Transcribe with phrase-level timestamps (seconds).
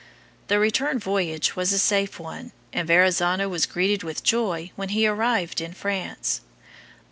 [0.47, 5.05] The return voyage was a safe one, and Verrazzano was greeted with joy when he
[5.05, 6.41] arrived in France.